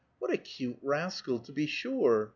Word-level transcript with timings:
What 0.17 0.33
a 0.33 0.37
cute 0.37 0.79
rascal, 0.81 1.37
to 1.41 1.51
be 1.51 1.67
sure 1.67 2.29